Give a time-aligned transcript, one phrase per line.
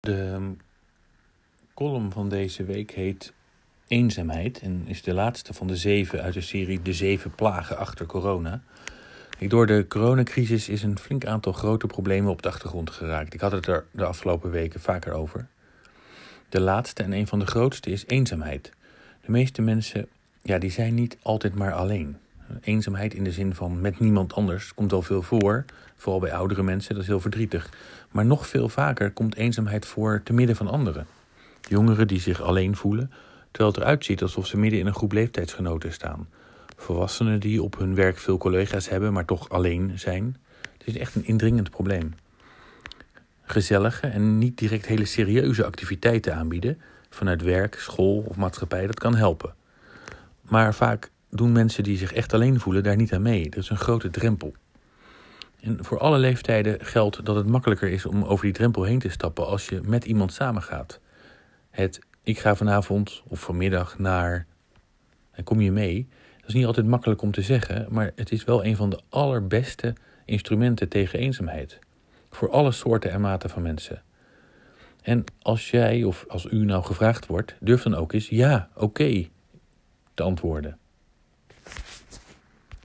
[0.00, 0.52] De
[1.74, 3.32] column van deze week heet
[3.86, 8.06] Eenzaamheid en is de laatste van de zeven uit de serie De Zeven Plagen achter
[8.06, 8.62] corona.
[9.38, 13.34] Door de coronacrisis is een flink aantal grote problemen op de achtergrond geraakt.
[13.34, 15.46] Ik had het er de afgelopen weken vaker over.
[16.48, 18.72] De laatste en een van de grootste is eenzaamheid.
[19.24, 20.08] De meeste mensen
[20.42, 22.16] ja, die zijn niet altijd maar alleen.
[22.60, 25.64] Eenzaamheid in de zin van met niemand anders komt wel veel voor.
[25.96, 27.70] Vooral bij oudere mensen, dat is heel verdrietig.
[28.10, 31.06] Maar nog veel vaker komt eenzaamheid voor te midden van anderen.
[31.68, 33.10] Jongeren die zich alleen voelen,
[33.50, 36.28] terwijl het eruit ziet alsof ze midden in een groep leeftijdsgenoten staan.
[36.76, 40.36] Volwassenen die op hun werk veel collega's hebben, maar toch alleen zijn.
[40.78, 42.14] Het is echt een indringend probleem.
[43.42, 49.14] Gezellige en niet direct hele serieuze activiteiten aanbieden, vanuit werk, school of maatschappij, dat kan
[49.14, 49.54] helpen.
[50.40, 53.50] Maar vaak doen mensen die zich echt alleen voelen daar niet aan mee.
[53.50, 54.54] Dat is een grote drempel.
[55.60, 59.08] En voor alle leeftijden geldt dat het makkelijker is om over die drempel heen te
[59.08, 61.00] stappen als je met iemand samengaat.
[61.70, 64.46] Het ik ga vanavond of vanmiddag naar
[65.30, 66.08] en kom je mee.
[66.40, 69.00] Dat is niet altijd makkelijk om te zeggen, maar het is wel een van de
[69.08, 69.94] allerbeste
[70.24, 71.78] instrumenten tegen eenzaamheid.
[72.30, 74.02] Voor alle soorten en maten van mensen.
[75.02, 79.28] En als jij of als u nou gevraagd wordt, durf dan ook eens ja, oké
[80.14, 80.78] te antwoorden.